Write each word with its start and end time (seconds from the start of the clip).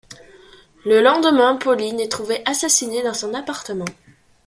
Le 0.83 0.99
lendemain, 0.99 1.57
Pauline 1.57 1.99
est 1.99 2.07
trouvée 2.11 2.41
assassinée 2.47 3.03
dans 3.03 3.13
son 3.13 3.35
appartement. 3.35 3.85